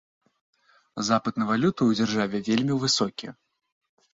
[1.09, 3.27] Запыт на валюту ў дзяржаве вельмі высокі.